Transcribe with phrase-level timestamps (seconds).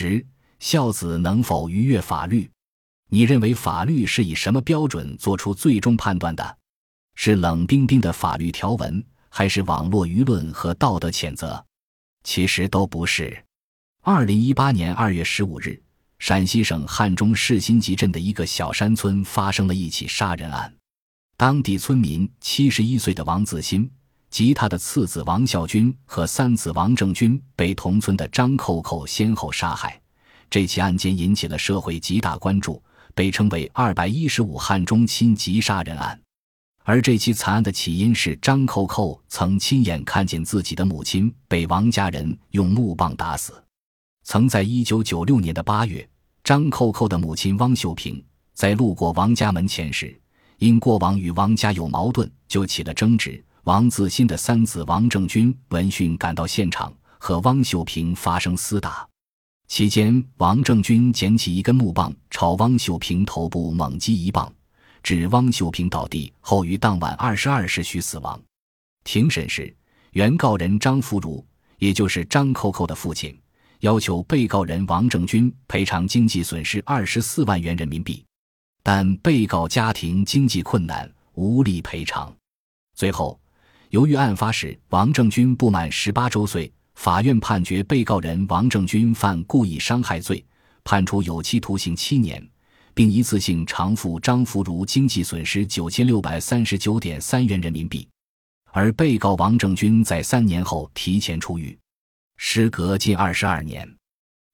[0.00, 0.26] 十，
[0.60, 2.50] 孝子能否逾越法律？
[3.10, 6.56] 你认为法律是以什么标准做出最终判断的？
[7.16, 11.62] 是冷冰冰的法律条文，还是网络舆论和道德谴责？
[12.24, 13.44] 其实都不是。
[14.00, 15.78] 二零一八年二月十五日，
[16.18, 20.74] 陕西省汉中市新集镇的一个小山村发生了一起杀人案。
[21.36, 23.90] 当地村民七十一岁的王子新
[24.30, 30.00] 及他的次子王孝军和三子王正军被同村的张扣扣先后杀害。
[30.48, 32.82] 这起案件引起了社会极大关注，
[33.14, 36.20] 被称为“二百一十五汉中亲急杀人案”。
[36.82, 43.62] 而这起惨案的起因是张扣扣曾亲眼看见自己的母亲被王家人用木棒打死。
[44.24, 46.08] 曾在一九九六年的八月，
[46.42, 48.24] 张扣扣的母亲汪秀萍
[48.54, 50.18] 在路过王家门前时，
[50.58, 53.44] 因过往与王家有矛盾，就起了争执。
[53.64, 59.06] 王自新的三子王正军闻讯赶到现场，和汪秀萍发生厮打。
[59.68, 64.50] 期间，王正军捡起一根木棒，朝汪秀萍头部猛击一棒，
[65.02, 68.40] 致汪秀萍倒地，后于当晚二十二时许死亡。
[69.04, 69.74] 庭审时，
[70.12, 71.44] 原告人张福如，
[71.78, 73.38] 也就是张扣扣的父亲。
[73.80, 78.22] 要求被告人王正军赔偿经济损失二十四万元人民币，
[78.82, 82.34] 但被告家庭经济困难，无力赔偿。
[82.94, 83.39] 最后，
[83.90, 90.44] 由于案发时王正军不满十八周岁，法院判决被告人王正军犯故意伤害罪，
[90.84, 92.40] 判处有期徒刑七年，
[92.94, 98.08] 并一次性偿付张福如经济损失九千六百三十九点三元人民币。
[98.70, 101.76] 而被告王正军在三年后提前出狱。
[102.36, 103.92] 时隔近二十二年，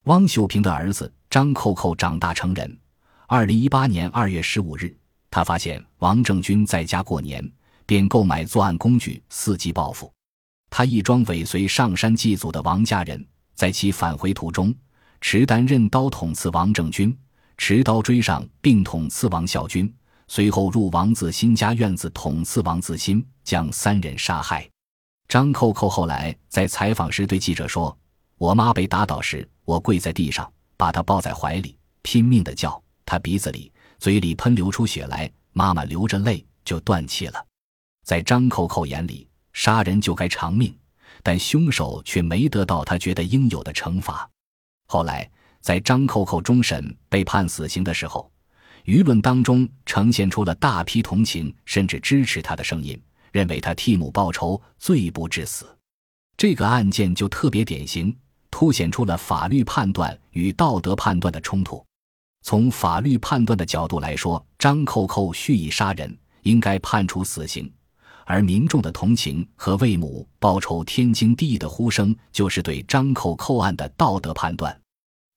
[0.05, 2.79] 汪秀萍的儿子张扣扣长大成人。
[3.27, 4.97] 二零一八年二月十五日，
[5.31, 7.47] 他发现王正军在家过年，
[7.87, 10.12] 便购买作案工具，伺机报复。
[10.69, 14.75] 他一装尾随上山祭祖的王家人，在其返回途中，
[15.20, 17.17] 持单刃刀捅刺王正军，
[17.57, 19.91] 持刀追上并捅刺王孝军，
[20.29, 24.68] 随后入王自新家院子捅刺王自新，将三人杀害。
[25.29, 27.97] 张扣扣后来在采访时对记者说
[28.36, 37.45] ：“我妈被打倒时，我跪在地上，把她抱在怀里，拼命的叫，她鼻子里、嘴里喷流出血来，妈妈流着泪就断气了。”
[38.06, 40.72] 在张扣扣眼里，杀人就该偿命，
[41.24, 44.30] 但凶手却没得到他觉得应有的惩罚。
[44.86, 45.28] 后来，
[45.61, 48.30] 在张扣扣终审被判死刑的时候，
[48.84, 52.96] 舆论当中呈现出了大批同情甚至支持他的声音。
[53.33, 55.67] 认为他替母报仇，罪不至死。
[56.36, 58.17] 这个案件就特别典型，
[58.52, 61.84] 凸显出了法律判断与道德判断的冲突。
[62.42, 67.67] 从法律判断的角度来说，张扣扣蓄意杀人，应该判处死刑；
[68.27, 74.79] 而民众的同情和为母报仇天经地义的呼声，就是对张扣扣案的道德判断。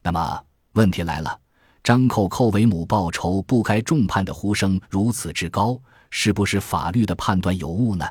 [0.04, 1.40] 那么问题来了：
[1.84, 5.80] 张扣扣为母报仇不该重判的呼声如此之高。
[6.12, 8.04] 是不是法律的判断有误呢？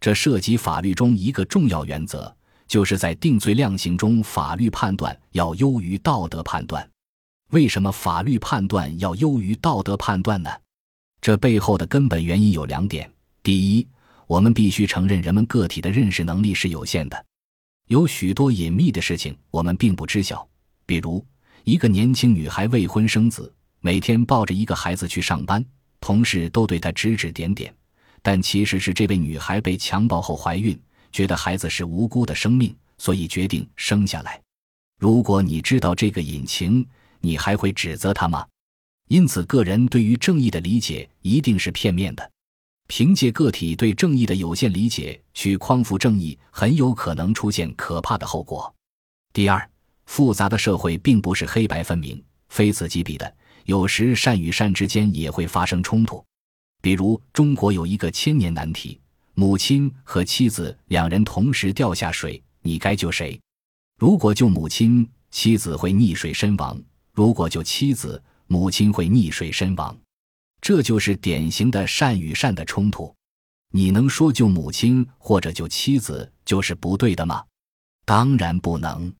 [0.00, 2.34] 这涉及法律中一个重要原则，
[2.66, 6.88] 就是在定罪量刑中，法律判断要优于道德判断。
[7.50, 10.50] 为什么法律判断要优于道德判断呢？
[11.20, 13.12] 这背后的根本原因有两点：
[13.42, 13.86] 第一，
[14.26, 17.24] 我们必须承认人们个体的认识能力是有限的，
[17.88, 20.46] 有许多隐秘的事情我们并不知晓。
[20.84, 21.24] 比如，
[21.64, 25.64] 一个年轻女孩未婚生子，每天抱着一个孩子去上班。
[26.00, 27.74] 同事都对她指指点点，
[28.22, 30.78] 但其实是这位女孩被强暴后怀孕，
[31.10, 34.40] 觉得孩子是无辜的生命，所以决定生下来。
[34.98, 36.86] 如果你知道这个隐情，
[37.20, 38.46] 你还会指责她吗？
[39.08, 42.30] 因此，个人对于正义的理解一定是片面的。
[42.88, 48.72] 凭借个体对正义的有限理解去匡扶正义，很有可能出现可怕的后果。
[49.32, 49.70] 第二，
[50.06, 53.34] 复杂的社会并不是黑白分明、非此即彼的。
[53.64, 56.24] 有时善与善之间也会发生冲突，
[56.80, 59.00] 比如中国有一个千年难题：
[59.34, 63.38] 母亲和妻子两人同时掉下水，你该救谁？
[63.98, 66.76] 如果救母亲，妻子会溺水身亡；
[67.12, 69.98] 如果救妻子，母亲会溺水身亡。
[70.66, 73.14] 这就是典型的善与善的冲突。
[73.70, 77.44] 你能说救母亲或者救妻子就是不对的吗？
[78.04, 79.14] 当然不能。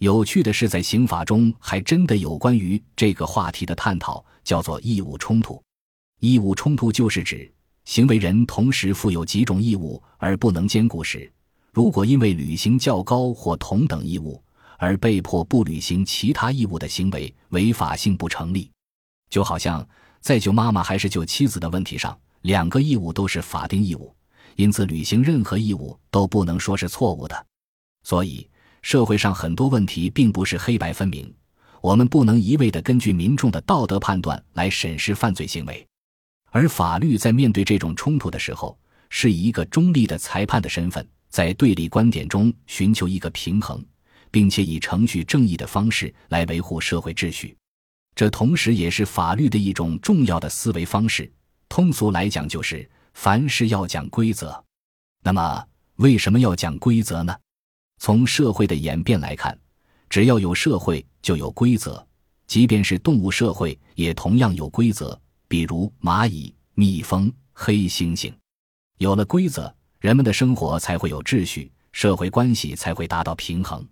[0.00, 5.62] 有趣的是，在刑法中还真的有关于这个话题的探讨，叫做义务冲突。
[6.18, 7.48] 义务冲突就是指
[7.84, 11.32] 行为人同时负有几种义务而不能兼顾时，
[11.72, 14.42] 如果因为履行较高或同等义务
[14.76, 18.68] 而被迫不履行其他义务的行为，违法性不成立。
[19.28, 19.88] 就好像
[20.20, 24.14] 在救妈妈还是救妻子的问题上，两个义务都是法定义务，
[24.56, 27.46] 因此履行任何义务都不能说是错误的。
[28.02, 28.48] 所以。
[28.82, 31.30] 社会上很多问题并不是黑白分明，
[31.82, 35.86] 我们不能一味地根据民众的道德判断来审视犯罪行为，
[36.50, 38.78] 而法律在面对这种冲突的时候，
[39.10, 43.84] 是以一个中立的裁判的身份，在对立观点中寻求一个平衡，
[44.30, 47.54] 并且以程序正义的方式来维护社会秩序。
[48.14, 51.30] 这同时也是法律的一种重要的思维方式。
[51.68, 54.62] 通俗来讲，就是凡事要讲规则。
[55.22, 55.64] 那么，
[55.96, 57.36] 为什么要讲规则呢？
[57.98, 59.56] 从社会的演变来看，
[60.08, 62.04] 只要有社会，就有规则。
[62.46, 65.18] 即便是动物社会，也同样有规则。
[65.46, 68.32] 比如蚂蚁、蜜蜂、黑猩猩，
[68.98, 73.86] 有了规则，人们的生活才会有秩序，社会关系才会达到平衡。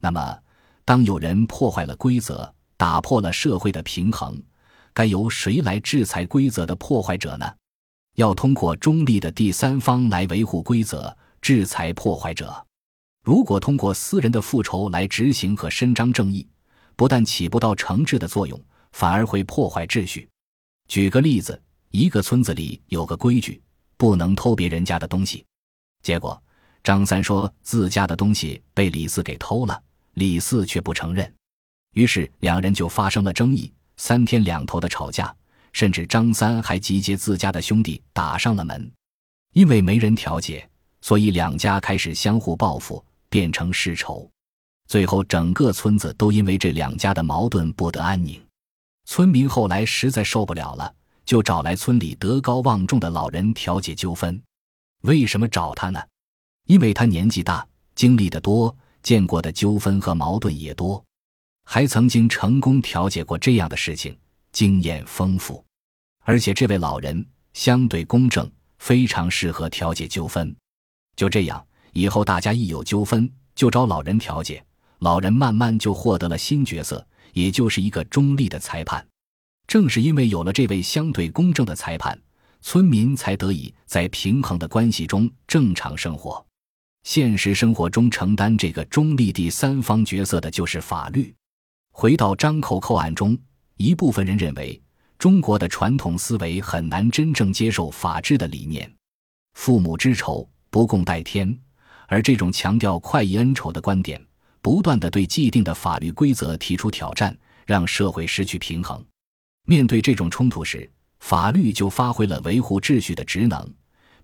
[0.00, 0.38] 那么，
[0.84, 4.42] 当有人破坏了规则，打破了社会的平衡，
[4.94, 7.44] 该由谁来制裁规则的破坏者呢？
[8.16, 12.66] 要通过中立的第三方来维护规则，制裁破坏者。
[13.22, 16.48] 如果通过私人的复仇来执行和伸张正义，
[16.96, 18.58] 不但起不到惩治的作用，
[18.92, 20.26] 反而会破坏秩序。
[20.88, 23.60] 举个例子，一个村子里有个规矩，
[23.98, 25.44] 不能偷别人家的东西。
[26.02, 26.42] 结果，
[26.82, 29.82] 张三说自家的东西被李四给偷了，
[30.14, 31.30] 李四却不承认。
[31.92, 35.34] 于是两人就发生了争议，三天两头的吵架，
[35.72, 38.90] 甚至张三还集结自家的兄弟打上了门。
[39.52, 40.68] 因为没人调解，
[41.00, 44.30] 所以两家开始相互报复，变成世仇。
[44.86, 48.40] 最后，整个村子都因为这两家的矛盾不得安宁。
[49.06, 50.92] 村民后来实在受不了了，
[51.24, 54.40] 就找来村里德高望重的老人调解纠纷。
[55.02, 56.00] 为什么找他呢？
[56.66, 57.66] 因为他年纪大，
[57.96, 61.04] 经历的多，见过的纠纷和矛盾也多。
[61.72, 64.18] 还曾经成功调解过这样的事情，
[64.50, 65.64] 经验丰富，
[66.24, 68.50] 而且这位老人相对公正，
[68.80, 70.52] 非常适合调解纠纷。
[71.14, 74.60] 就这样，以后大家一有纠纷就找老人调解，
[74.98, 79.06] 老人慢慢就获得了新角色，也就是一个中立的裁判。
[79.68, 82.20] 正是因为有了这位相对公正的裁判，
[82.60, 86.44] 村民才得以在平衡的关系中正常生活。
[87.04, 91.32] 现实生活中承担这个中立第三方角色的就是法律。
[91.92, 93.36] 回到张扣扣案中，
[93.76, 94.80] 一部分人认为
[95.18, 98.90] 中国的传统思维很难真正接受法治的理念，
[99.54, 101.54] 父母之仇不共戴天，
[102.06, 104.24] 而这种强调快意恩仇的观点，
[104.62, 109.04] 不断的对既定的法律规则提出挑战，让社会失去平衡。
[109.66, 113.70] 面对这种冲突时，法律就发挥了维护秩序的职能，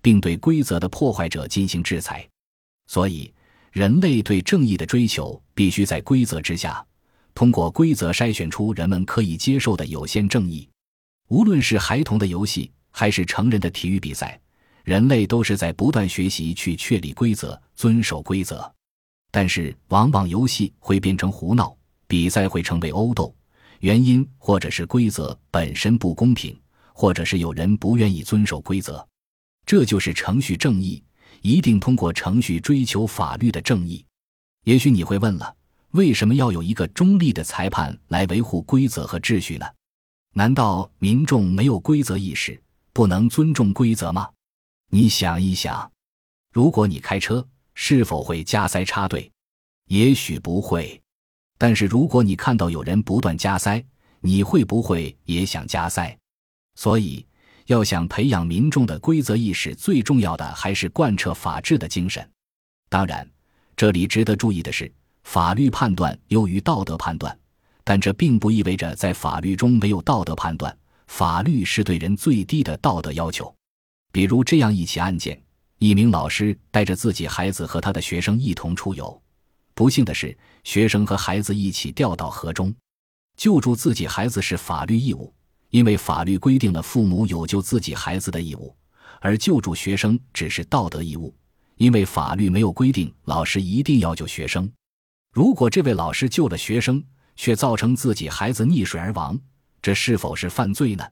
[0.01, 2.27] 并对规则的破坏者进行制裁。
[2.87, 3.31] 所以，
[3.71, 6.83] 人类对正义的追求必须在规则之下。
[7.37, 10.67] 通过规则筛选出人们可以接受的有限正义，
[11.27, 14.41] 无论是孩童的游戏还是成人的体育比赛，
[14.83, 18.73] 人类都是在不断学习去确立规则、遵守规则。
[19.29, 23.31] 但是，往往游戏会变成胡闹，比赛会成为殴斗，
[23.81, 26.59] 原因或者是规则本身不公平，
[26.91, 29.07] 或者是有人不愿意遵守规则。
[29.63, 31.03] 这就是程序正义，
[31.43, 34.03] 一定通过程序追求法律的正义。
[34.63, 35.53] 也许你会问了。
[35.97, 39.65] 为什么要有一个中立的裁判来维护规则和秩序呢？
[40.35, 42.61] 难道民众没有规则意识，
[42.93, 44.29] 不能尊重规则吗？
[44.91, 45.91] 你想一想，
[46.53, 49.31] 如果你开车，是否会加塞插队？
[49.87, 51.01] 也许不会。
[51.57, 53.83] 但是如果你看到有人不断加塞，
[54.19, 56.15] 你会不会也想加塞？
[56.75, 57.25] 所以，
[57.65, 62.29] 要想培养民众的规则意识，最重要的还是贯彻法治的精神。
[62.87, 63.27] 当然，
[63.75, 64.93] 这里值得注意的是。
[65.27, 67.37] 法律判断优于道德判断，
[67.83, 70.75] 但这并不意味着在法律中没有道德判断。
[71.07, 73.53] 法律是对人最低的道德要求。
[74.13, 75.37] 比如这样一起案件：
[75.79, 79.21] 一名老师带着自己孩子和他的学生一同出游，
[79.73, 82.73] 不幸的是，学生和孩子一起掉到河中。
[83.35, 85.33] 救助自己孩子是法律义务，
[85.71, 88.73] 因为法律规定了父母有救自己孩子的义务，
[89.19, 91.35] 而救助学生只是道德义务，
[91.75, 94.71] 因为法律没有规定老师一定要救学生。
[95.31, 97.03] 如果这位老师救了学生，
[97.35, 99.39] 却造成自己孩子溺水而亡，
[99.81, 101.05] 这是否是犯罪呢？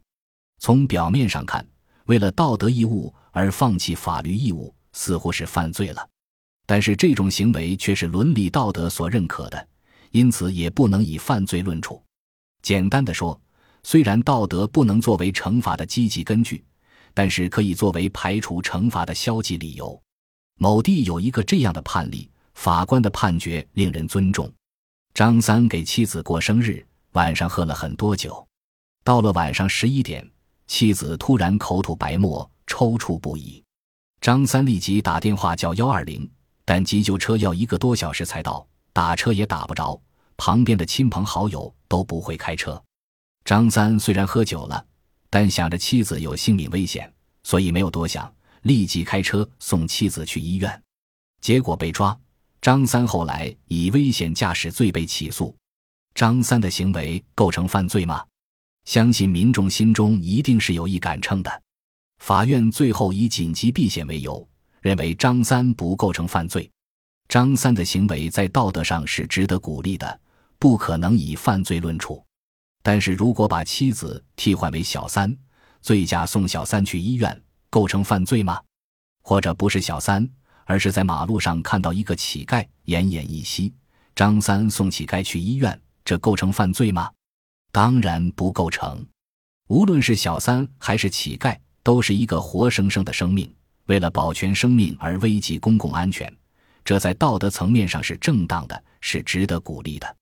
[0.59, 1.65] 从表面上看，
[2.05, 6.09] 为了道德义务而放弃法律义务，似乎是犯罪了。
[6.65, 9.67] 但是这种行为却是伦理道德所认可的，
[10.09, 12.01] 因此也不能以犯罪论处。
[12.63, 13.39] 简单的说，
[13.83, 16.65] 虽然道德不能作为惩罚的积极根据，
[17.13, 20.01] 但是可以作为排除惩罚的消极理由。
[20.57, 22.27] 某地有一个这样的判例。
[22.55, 24.51] 法官的判决令人尊重。
[25.13, 28.45] 张三给妻子过生日，晚上喝了很多酒。
[29.03, 30.27] 到了晚上十一点，
[30.67, 33.63] 妻子突然口吐白沫，抽搐不已。
[34.19, 36.27] 张三立即打电话叫幺二零，
[36.65, 40.01] 但急救车要一个多小时才到，打车也打不着。
[40.37, 42.81] 旁边的亲朋好友都不会开车。
[43.45, 44.83] 张三虽然喝酒了，
[45.29, 48.33] 但想着妻子有性命危险，所以没有多想，
[48.63, 50.83] 立即开车送妻子去医院，
[51.39, 52.17] 结果被抓。
[52.61, 55.55] 张三后来以危险驾驶罪被起诉。
[56.13, 58.23] 张三的行为构成犯罪吗？
[58.85, 61.61] 相信民众心中一定是有一杆秤的。
[62.19, 64.47] 法院最后以紧急避险为由，
[64.81, 66.69] 认为张三不构成犯罪。
[67.27, 70.19] 张三的行为在道德上是值得鼓励的，
[70.57, 72.23] 不可能以犯罪论处。
[72.81, 75.35] 但是如果把妻子替换为小三，
[75.81, 78.61] 醉驾送小三去医院，构成犯罪吗？
[79.23, 80.29] 或者不是小三，
[80.65, 83.73] 而是在马路上看到一个乞丐，奄奄一息，
[84.13, 87.09] 张三送乞丐去医院，这构成犯罪吗？
[87.71, 89.05] 当然不构成。
[89.67, 93.51] 无论是小三还是乞丐，都是一个活生生的生命，
[93.85, 96.31] 为了保全生命而危及公共安全。
[96.83, 100.15] 这在道德层面上是正当的，是值得鼓励的。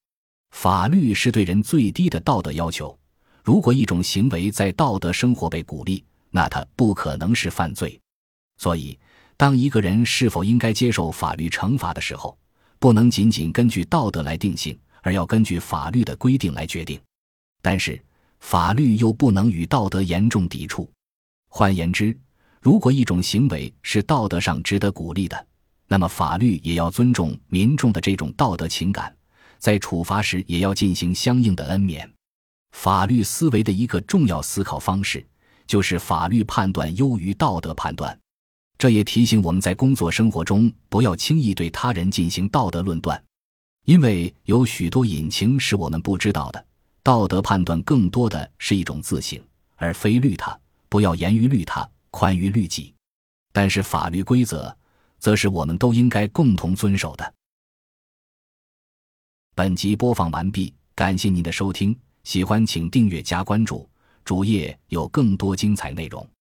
[0.51, 2.97] 法律是对人最低的道德要求。
[3.43, 7.99] 如果一种行为在道德生活被鼓励，那它不可能是犯罪。
[8.57, 8.97] 所以，
[9.35, 12.37] 当一个人是否应该接受法律惩罚的时候，
[12.79, 16.99] 不能仅仅根据道德来定性，而要根据法律的规定来决定。
[17.61, 18.01] 但是，
[18.39, 20.89] 法律又不能与道德严重抵触。
[21.49, 22.17] 换言之，
[22.61, 25.47] 如果一种行为是道德上值得鼓励的，
[25.87, 29.15] 那么，法律也要尊重民众的这种道德情感，
[29.59, 32.11] 在处罚时也要进行相应的恩免。
[32.71, 35.25] 法律思维的一个重要思考方式，
[35.67, 38.19] 就是法律判断优于道德判断。
[38.77, 43.23] 这也提醒我们在工作生活中不要轻易对他人进行道德论断，
[43.85, 46.65] 因为有许多隐情是我们不知道的。
[47.01, 49.39] 道德判断更多的是一种自省，
[49.75, 50.57] 而非律他。
[50.89, 52.93] 不要严于律他，宽于律己。
[53.51, 54.75] 但是法律规则。
[55.23, 57.33] 则是我们都应该共同遵守的。
[59.55, 63.89] 本集播放完毕，感谢您的收听，喜欢请订阅加关注，
[64.25, 66.32] 主页有更多精彩内容。